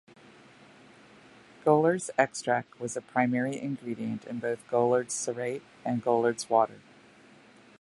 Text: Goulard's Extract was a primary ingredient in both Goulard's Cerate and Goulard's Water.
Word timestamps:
Goulard's 1.63 2.09
Extract 2.17 2.79
was 2.79 2.97
a 2.97 3.01
primary 3.01 3.61
ingredient 3.61 4.25
in 4.25 4.39
both 4.39 4.67
Goulard's 4.67 5.13
Cerate 5.13 5.61
and 5.85 6.01
Goulard's 6.01 6.49
Water. 6.49 6.81